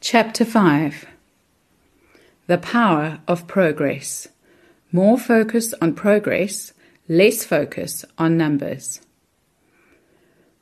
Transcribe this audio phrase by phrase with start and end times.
[0.00, 1.06] Chapter 5
[2.46, 4.28] The Power of Progress.
[4.92, 6.72] More focus on progress,
[7.08, 9.00] less focus on numbers.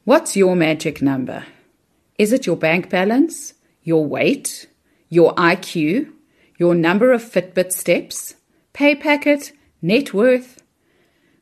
[0.05, 1.45] What's your magic number?
[2.19, 3.53] Is it your bank balance,
[3.83, 4.69] your weight,
[5.11, 6.11] your IQ,
[6.59, 8.37] your number of Fitbit steps,
[8.73, 10.63] pay packet, net worth?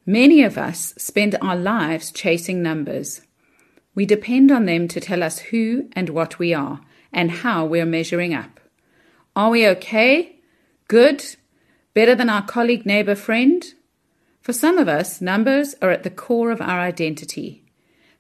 [0.04, 3.20] Many of us spend our lives chasing numbers.
[3.94, 6.80] We depend on them to tell us who and what we are
[7.12, 8.60] and how we're measuring up.
[9.36, 10.40] Are we okay?
[10.88, 11.36] Good?
[11.94, 13.64] Better than our colleague, neighbor, friend?
[14.40, 17.64] For some of us, numbers are at the core of our identity.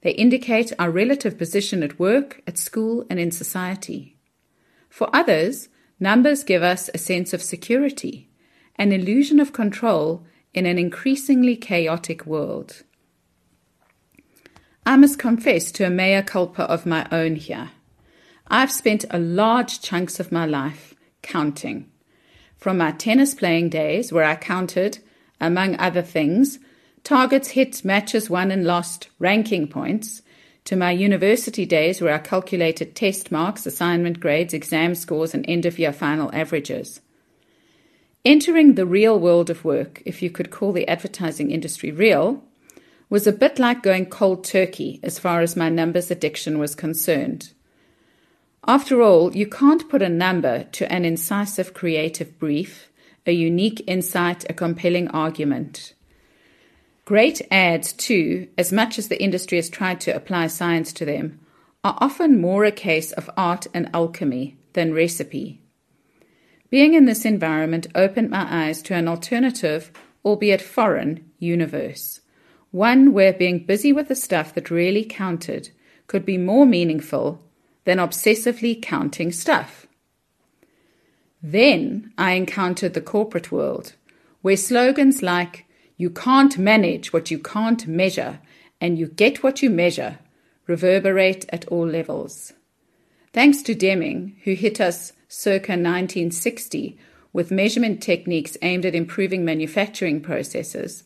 [0.02, 4.16] They indicate our relative position at work, at school, and in society.
[4.88, 5.68] For others,
[5.98, 8.28] numbers give us a sense of security,
[8.76, 12.84] an illusion of control in an increasingly chaotic world.
[14.86, 17.70] I must confess to a mea culpa of my own here.
[18.48, 21.90] I've spent a large chunks of my life counting.
[22.58, 24.98] From my tennis playing days, where I counted,
[25.40, 26.58] among other things,
[27.02, 30.22] targets hit, matches won and lost, ranking points,
[30.64, 35.66] to my university days, where I calculated test marks, assignment grades, exam scores, and end
[35.66, 37.00] of year final averages.
[38.24, 42.42] Entering the real world of work, if you could call the advertising industry real,
[43.10, 47.52] was a bit like going cold turkey as far as my numbers addiction was concerned.
[48.66, 52.90] After all, you can't put a number to an incisive creative brief,
[53.26, 55.94] a unique insight, a compelling argument.
[57.04, 61.40] Great ads, too, as much as the industry has tried to apply science to them,
[61.82, 65.60] are often more a case of art and alchemy than recipe.
[66.70, 69.92] Being in this environment opened my eyes to an alternative,
[70.24, 72.20] albeit foreign, universe.
[72.74, 75.70] One where being busy with the stuff that really counted
[76.08, 77.40] could be more meaningful
[77.84, 79.86] than obsessively counting stuff.
[81.40, 83.92] Then I encountered the corporate world,
[84.42, 88.40] where slogans like, you can't manage what you can't measure,
[88.80, 90.18] and you get what you measure,
[90.66, 92.54] reverberate at all levels.
[93.32, 96.98] Thanks to Deming, who hit us circa 1960
[97.32, 101.04] with measurement techniques aimed at improving manufacturing processes,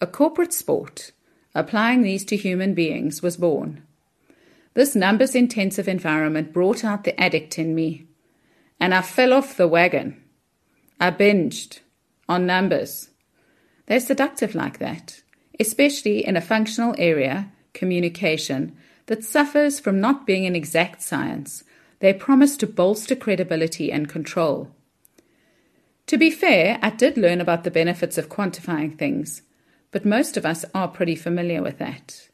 [0.00, 1.12] a corporate sport,
[1.54, 3.82] applying these to human beings, was born.
[4.74, 8.06] This numbers intensive environment brought out the addict in me,
[8.78, 10.22] and I fell off the wagon.
[10.98, 11.80] I binged
[12.28, 13.10] on numbers.
[13.86, 15.22] They're seductive like that,
[15.58, 21.64] especially in a functional area, communication, that suffers from not being an exact science.
[21.98, 24.70] They promise to bolster credibility and control.
[26.06, 29.42] To be fair, I did learn about the benefits of quantifying things,
[29.92, 32.28] but most of us are pretty familiar with that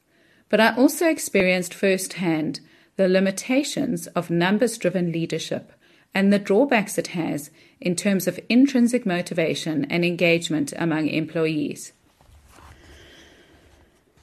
[0.48, 2.60] but I also experienced firsthand
[2.96, 5.72] the limitations of numbers driven leadership
[6.14, 7.50] and the drawbacks it has
[7.80, 11.92] in terms of intrinsic motivation and engagement among employees.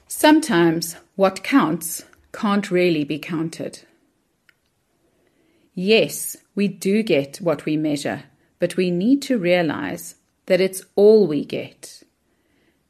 [0.07, 3.81] Sometimes what counts can't really be counted.
[5.75, 8.23] Yes, we do get what we measure,
[8.59, 10.15] but we need to realize
[10.45, 12.03] that it's all we get.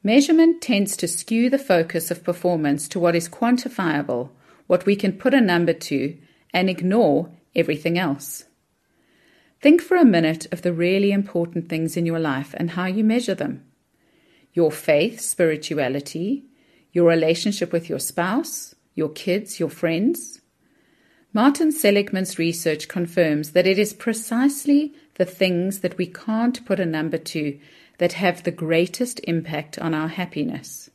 [0.06, 4.28] Measurement tends to skew the focus of performance to what is quantifiable,
[4.66, 6.14] what we can put a number to,
[6.52, 8.44] and ignore everything else.
[9.62, 13.02] Think for a minute of the really important things in your life and how you
[13.02, 13.64] measure them
[14.52, 16.44] your faith, spirituality,
[16.92, 20.42] your relationship with your spouse, your kids, your friends.
[21.32, 26.86] Martin Seligman's research confirms that it is precisely the things that we can't put a
[26.86, 27.58] number to
[27.98, 30.90] that have the greatest impact on our happiness.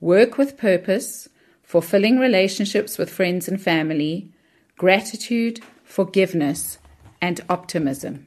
[0.00, 1.28] Work with purpose,
[1.62, 4.30] fulfilling relationships with friends and family,
[4.76, 6.78] gratitude, forgiveness,
[7.20, 8.26] and optimism.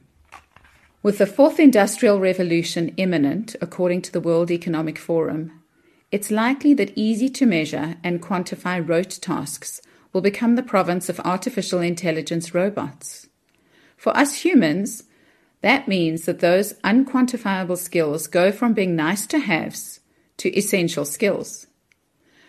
[1.02, 5.62] With the fourth industrial revolution imminent, according to the World Economic Forum,
[6.12, 9.80] it's likely that easy to measure and quantify rote tasks
[10.12, 13.28] will become the province of artificial intelligence robots.
[13.96, 15.04] For us humans,
[15.62, 20.00] that means that those unquantifiable skills go from being nice to haves
[20.36, 21.66] to essential skills.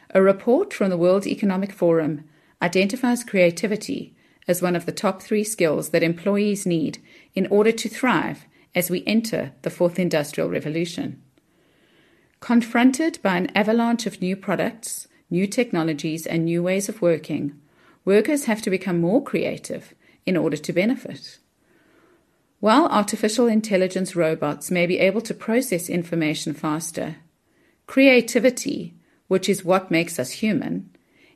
[0.10, 2.26] A report from the World Economic Forum
[2.62, 4.16] identifies creativity
[4.48, 6.98] as one of the top three skills that employees need
[7.34, 8.46] in order to thrive
[8.76, 11.22] as we enter the fourth industrial revolution.
[12.40, 17.60] Confronted by an avalanche of new products, new technologies, and new ways of working,
[18.06, 19.94] workers have to become more creative
[20.26, 21.40] in order to benefit.
[22.64, 27.18] While artificial intelligence robots may be able to process information faster,
[27.88, 28.94] creativity,
[29.28, 30.90] which is what makes us human,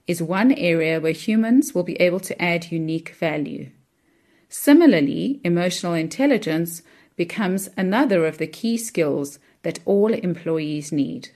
[0.07, 3.71] is one area where humans will be able to add unique value.
[4.47, 6.81] Similarly, emotional intelligence
[7.17, 11.31] becomes another of the key skills that all employees need.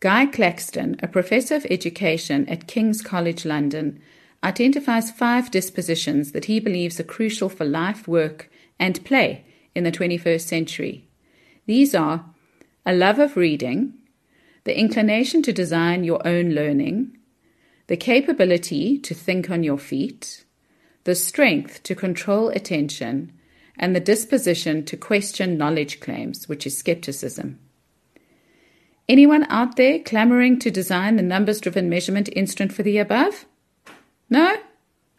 [0.00, 4.02] Guy Claxton, a professor of education at King's College London,
[4.44, 9.44] identifies five dispositions that he believes are crucial for life, work, and play
[9.74, 11.08] in the 21st century.
[11.66, 12.26] These are
[12.84, 13.94] a love of reading,
[14.64, 17.16] the inclination to design your own learning,
[17.86, 20.44] the capability to think on your feet,
[21.04, 23.32] the strength to control attention,
[23.78, 27.58] and the disposition to question knowledge claims, which is skepticism.
[29.08, 33.46] Anyone out there clamoring to design the numbers driven measurement instrument for the above?
[34.30, 34.56] No?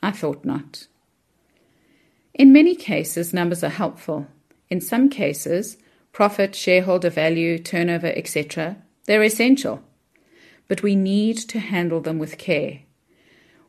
[0.02, 0.88] I thought not.
[2.34, 4.28] In many cases, numbers are helpful.
[4.70, 5.78] In some cases,
[6.12, 9.82] profit, shareholder value, turnover, etc., they're essential.
[10.68, 12.80] But we need to handle them with care.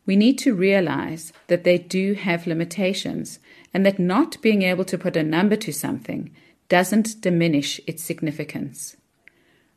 [0.06, 3.38] We need to realize that they do have limitations
[3.74, 6.30] and that not being able to put a number to something
[6.68, 8.96] doesn't diminish its significance.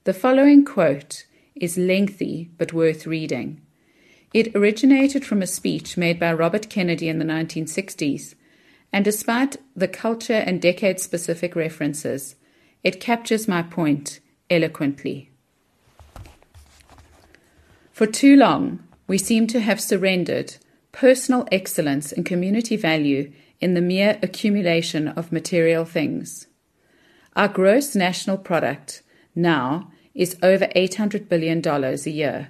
[0.06, 1.25] The following quote
[1.56, 3.61] is lengthy but worth reading.
[4.34, 8.36] It originated from a speech made by Robert Kennedy in the 1960s,
[8.94, 12.36] and despite the culture and decade specific references,
[12.84, 15.31] it captures my point eloquently.
[17.92, 20.56] For too long, we seem to have surrendered
[20.92, 26.48] personal excellence and community value in the mere accumulation of material things.
[27.36, 29.02] Our gross national product
[29.36, 32.50] now is over $800 billion a year.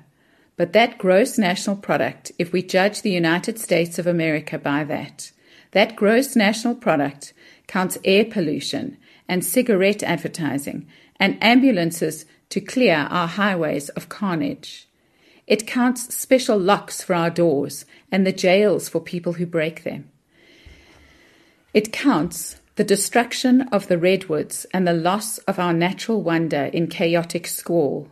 [0.59, 5.31] But that gross national product, if we judge the United States of America by that,
[5.71, 7.31] that gross national product
[7.67, 10.85] counts air pollution and cigarette advertising
[11.17, 14.89] and ambulances to clear our highways of carnage.
[15.47, 20.09] It counts special locks for our doors and the jails for people who break them.
[21.73, 26.88] It counts the destruction of the redwoods and the loss of our natural wonder in
[26.88, 28.09] chaotic squall.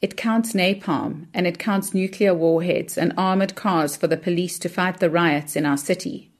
[0.00, 4.68] It counts napalm and it counts nuclear warheads and armored cars for the police to
[4.68, 6.30] fight the riots in our city.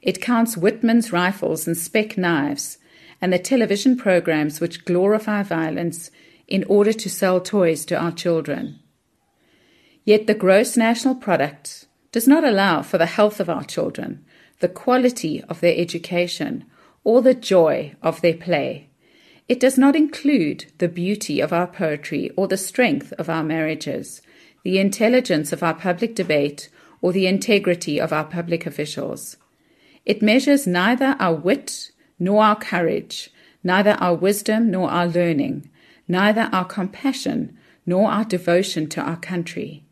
[0.00, 2.78] It counts Whitman's rifles and Speck knives
[3.20, 6.10] and the television programs which glorify violence
[6.46, 8.80] in order to sell toys to our children.
[10.04, 14.24] Yet the gross national product does not allow for the health of our children,
[14.60, 16.64] the quality of their education,
[17.02, 18.88] or the joy of their play.
[19.46, 24.22] It does not include the beauty of our poetry or the strength of our marriages,
[24.62, 26.70] the intelligence of our public debate,
[27.02, 29.36] or the integrity of our public officials.
[30.06, 33.30] It measures neither our wit nor our courage,
[33.62, 35.70] neither our wisdom nor our learning,
[36.08, 39.84] neither our compassion nor our devotion to our country.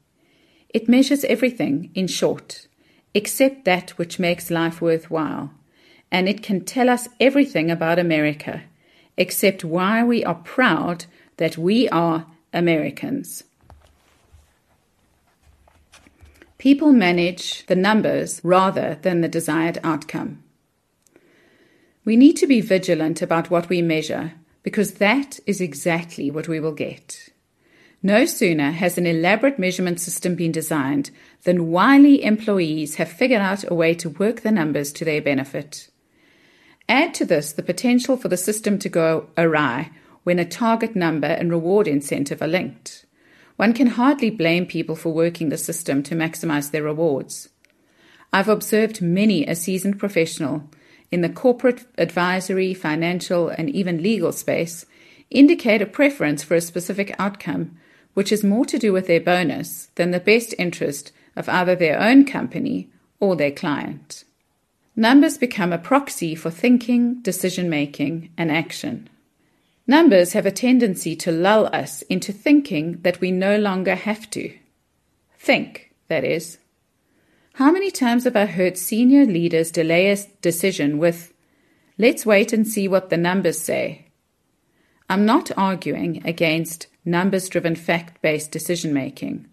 [0.70, 2.66] It measures everything, in short,
[3.12, 5.52] except that which makes life worthwhile.
[6.10, 8.62] And it can tell us everything about America,
[9.16, 11.06] except why we are proud
[11.36, 13.44] that we are Americans.
[16.58, 20.42] People manage the numbers rather than the desired outcome.
[22.04, 26.60] We need to be vigilant about what we measure because that is exactly what we
[26.60, 27.30] will get.
[28.02, 31.10] No sooner has an elaborate measurement system been designed
[31.44, 35.88] than wily employees have figured out a way to work the numbers to their benefit.
[36.88, 39.90] Add to this the potential for the system to go awry
[40.24, 43.04] when a target number and reward incentive are linked.
[43.56, 47.48] One can hardly blame people for working the system to maximize their rewards.
[48.32, 50.70] I've observed many a seasoned professional
[51.10, 54.86] in the corporate, advisory, financial, and even legal space
[55.30, 57.76] indicate a preference for a specific outcome
[58.14, 61.98] which is more to do with their bonus than the best interest of either their
[61.98, 64.24] own company or their client.
[64.94, 69.08] Numbers become a proxy for thinking, decision making, and action.
[69.86, 74.54] Numbers have a tendency to lull us into thinking that we no longer have to.
[75.38, 76.58] Think, that is.
[77.54, 81.32] How many times have I heard senior leaders delay a decision with,
[81.98, 84.06] let's wait and see what the numbers say?
[85.08, 89.48] I'm not arguing against numbers driven fact based decision making.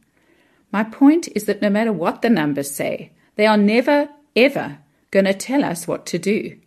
[0.71, 4.79] My point is that no matter what the numbers say, they are never, ever
[5.11, 6.59] going to tell us what to do.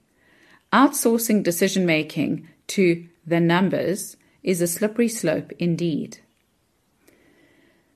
[0.73, 6.19] Outsourcing decision making to the numbers is a slippery slope indeed.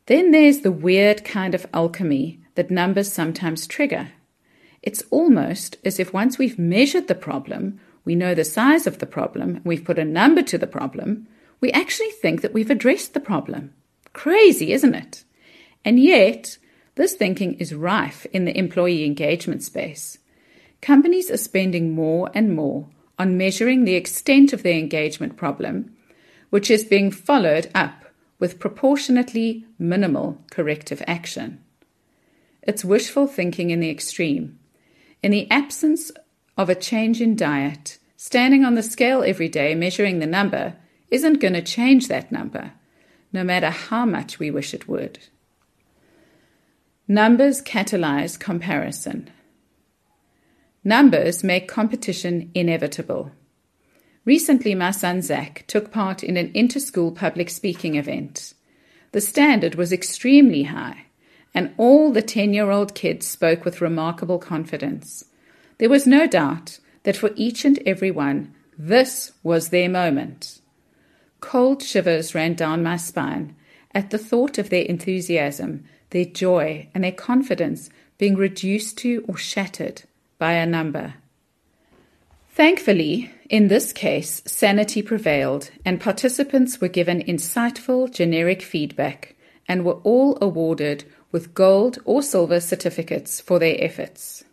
[0.06, 4.12] Then there's the weird kind of alchemy that numbers sometimes trigger.
[4.82, 9.06] It's almost as if once we've measured the problem, we know the size of the
[9.06, 11.26] problem, we've put a number to the problem,
[11.60, 13.72] we actually think that we've addressed the problem.
[14.12, 15.24] Crazy, isn't it?
[15.84, 16.58] And yet,
[16.94, 20.18] this thinking is rife in the employee engagement space.
[20.80, 25.94] Companies are spending more and more on measuring the extent of their engagement problem,
[26.50, 28.04] which is being followed up
[28.38, 31.62] with proportionately minimal corrective action.
[32.62, 34.58] It's wishful thinking in the extreme.
[35.22, 36.10] In the absence
[36.56, 40.76] of a change in diet, standing on the scale every day measuring the number
[41.10, 42.72] isn't going to change that number,
[43.32, 45.18] no matter how much we wish it would.
[47.08, 49.30] Numbers catalyze comparison.
[50.86, 53.32] Numbers make competition inevitable.
[54.24, 58.54] Recently, my son Zach took part in an inter-school public speaking event.
[59.10, 61.06] The standard was extremely high,
[61.52, 65.24] and all the 10 year old kids spoke with remarkable confidence.
[65.78, 70.60] There was no doubt that for each and every one, this was their moment.
[71.40, 73.56] Cold shivers ran down my spine
[73.92, 79.36] at the thought of their enthusiasm, their joy, and their confidence being reduced to or
[79.36, 80.04] shattered
[80.38, 81.14] by a number.
[82.50, 89.36] Thankfully, in this case, sanity prevailed, and participants were given insightful generic feedback
[89.68, 94.44] and were all awarded with gold or silver certificates for their efforts.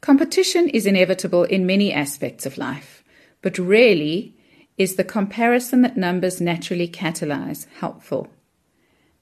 [0.00, 3.02] Competition is inevitable in many aspects of life,
[3.42, 4.36] but rarely
[4.76, 8.28] is the comparison that numbers naturally catalyze helpful.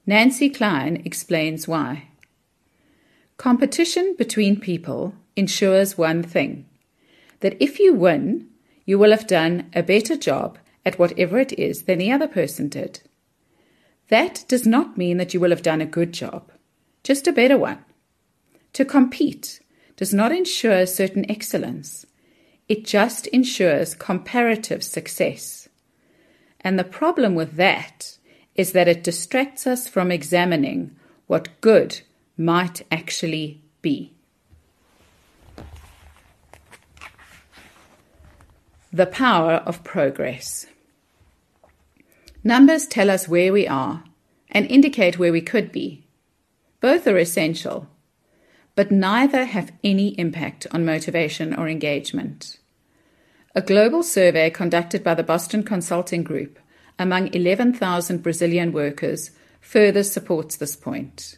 [0.05, 2.09] Nancy Kline explains why.
[3.37, 6.65] Competition between people ensures one thing
[7.41, 8.47] that if you win,
[8.85, 12.69] you will have done a better job at whatever it is than the other person
[12.69, 13.01] did.
[14.07, 16.51] That does not mean that you will have done a good job,
[17.03, 17.83] just a better one.
[18.73, 19.59] To compete
[19.97, 22.05] does not ensure certain excellence,
[22.67, 25.67] it just ensures comparative success.
[26.61, 28.17] And the problem with that
[28.55, 30.95] is that it distracts us from examining
[31.27, 32.01] what good
[32.37, 34.13] might actually be.
[38.91, 40.67] The power of progress.
[42.43, 44.03] Numbers tell us where we are
[44.49, 46.05] and indicate where we could be.
[46.79, 47.87] Both are essential,
[48.75, 52.57] but neither have any impact on motivation or engagement.
[53.55, 56.59] A global survey conducted by the Boston Consulting Group
[56.99, 61.37] among 11,000 Brazilian workers further supports this point.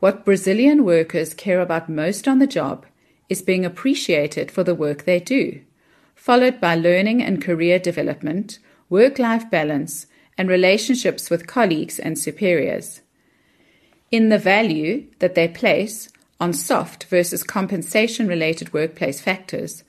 [0.00, 2.84] What Brazilian workers care about most on the job
[3.28, 5.60] is being appreciated for the work they do
[6.20, 8.58] followed by learning and career development,
[8.90, 13.00] work life balance, and relationships with colleagues and superiors.
[14.10, 19.82] In the value that they place on soft versus compensation related workplace factors,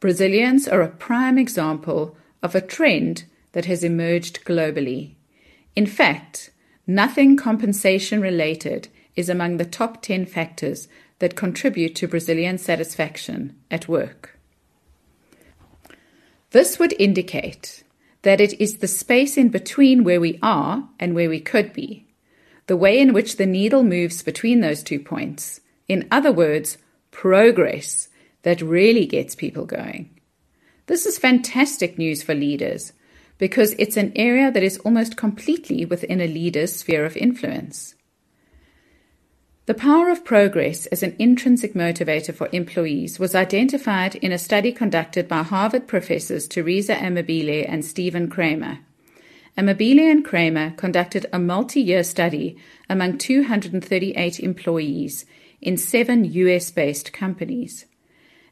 [0.00, 5.14] Brazilians are a prime example of a trend that has emerged globally.
[5.76, 6.50] In fact,
[6.84, 10.88] nothing compensation related is among the top 10 factors
[11.18, 14.38] that contribute to Brazilian satisfaction at work.
[16.50, 17.84] This would indicate
[18.22, 22.06] that it is the space in between where we are and where we could be,
[22.66, 26.78] the way in which the needle moves between those two points, in other words,
[27.10, 28.08] progress,
[28.42, 30.10] that really gets people going.
[30.86, 32.92] This is fantastic news for leaders
[33.38, 37.94] because it's an area that is almost completely within a leader's sphere of influence.
[39.70, 44.72] The power of progress as an intrinsic motivator for employees was identified in a study
[44.72, 48.80] conducted by Harvard professors Teresa Amabile and Steven Kramer.
[49.56, 52.56] Amabile and Kramer conducted a multi year study
[52.88, 55.24] among 238 employees
[55.60, 57.86] in seven US based companies.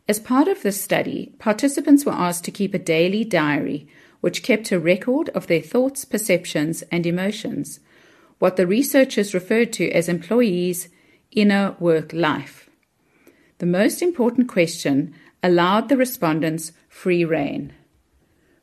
[0.06, 3.88] As part of this study, participants were asked to keep a daily diary
[4.20, 7.80] which kept a record of their thoughts, perceptions, and emotions,
[8.38, 10.88] what the researchers referred to as employees'
[11.32, 12.68] inner work life.
[13.58, 17.72] The most important question allowed the respondents free rein.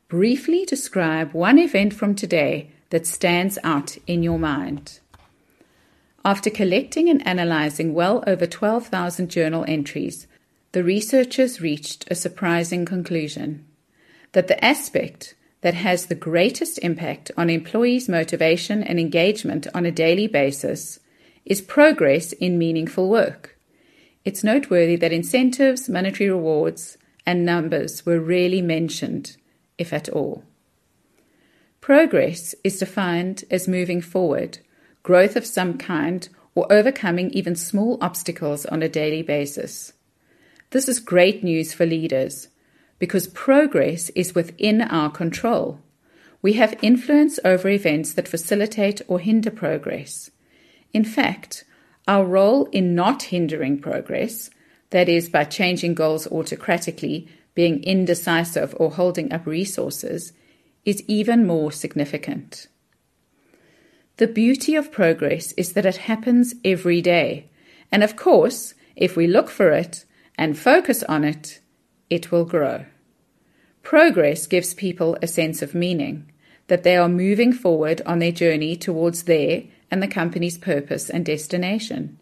[0.08, 5.00] Briefly describe one event from today that stands out in your mind.
[6.24, 10.26] After collecting and analyzing well over 12,000 journal entries,
[10.72, 13.64] the researchers reached a surprising conclusion
[14.32, 19.90] that the aspect that has the greatest impact on employees' motivation and engagement on a
[19.90, 21.00] daily basis
[21.46, 23.56] is progress in meaningful work.
[24.24, 29.36] It's noteworthy that incentives, monetary rewards, and numbers were rarely mentioned,
[29.78, 30.44] if at all.
[31.80, 34.58] Progress is defined as moving forward,
[35.04, 39.92] growth of some kind, or overcoming even small obstacles on a daily basis.
[40.70, 42.48] This is great news for leaders
[42.98, 45.80] because progress is within our control.
[46.42, 50.30] We have influence over events that facilitate or hinder progress.
[50.96, 51.64] In fact,
[52.08, 54.48] our role in not hindering progress,
[54.88, 60.32] that is, by changing goals autocratically, being indecisive, or holding up resources,
[60.86, 62.68] is even more significant.
[64.16, 67.50] The beauty of progress is that it happens every day.
[67.92, 70.06] And of course, if we look for it
[70.38, 71.60] and focus on it,
[72.08, 72.86] it will grow.
[73.82, 76.32] Progress gives people a sense of meaning,
[76.68, 81.24] that they are moving forward on their journey towards their and the company's purpose and
[81.24, 82.18] destination.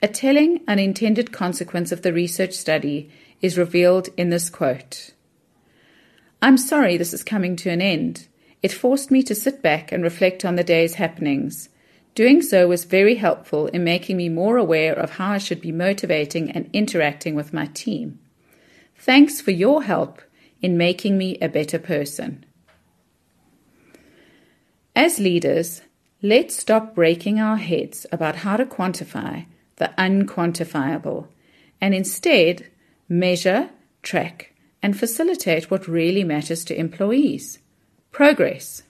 [0.00, 5.12] A telling unintended consequence of the research study is revealed in this quote
[6.40, 8.28] I'm sorry this is coming to an end.
[8.62, 11.68] It forced me to sit back and reflect on the day's happenings.
[12.14, 15.72] Doing so was very helpful in making me more aware of how I should be
[15.72, 18.20] motivating and interacting with my team.
[18.96, 20.22] Thanks for your help
[20.60, 22.44] in making me a better person.
[24.94, 25.82] As leaders,
[26.22, 29.46] let's stop breaking our heads about how to quantify
[29.76, 31.28] the unquantifiable
[31.80, 32.66] and instead
[33.08, 33.70] measure,
[34.02, 37.58] track, and facilitate what really matters to employees
[38.10, 38.82] progress.